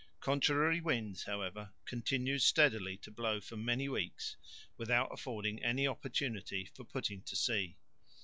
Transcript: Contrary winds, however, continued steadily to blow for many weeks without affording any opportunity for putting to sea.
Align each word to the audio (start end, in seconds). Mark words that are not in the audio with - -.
Contrary 0.19 0.81
winds, 0.81 1.25
however, 1.25 1.71
continued 1.85 2.41
steadily 2.41 2.97
to 2.97 3.11
blow 3.11 3.39
for 3.39 3.55
many 3.55 3.87
weeks 3.87 4.35
without 4.75 5.09
affording 5.13 5.61
any 5.63 5.85
opportunity 5.87 6.71
for 6.73 6.83
putting 6.83 7.21
to 7.21 7.35
sea. 7.35 7.77